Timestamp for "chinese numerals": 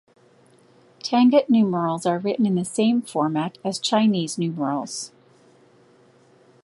3.77-5.11